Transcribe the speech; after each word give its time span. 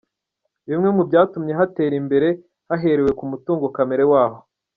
Bimwe 0.67 0.89
mu 0.95 1.03
byatumye 1.09 1.53
hatera 1.59 1.95
imbere 2.01 2.29
haherewe 2.69 3.11
ku 3.17 3.23
mutungo 3.31 3.65
kamere 3.75 4.03
waho. 4.11 4.37